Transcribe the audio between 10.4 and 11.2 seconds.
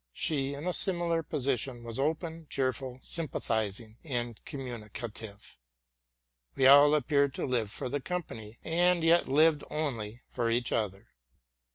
each other.